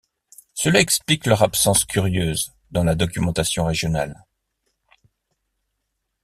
[0.55, 4.25] Cela explique leur absence curieuse dans la documentation régionale.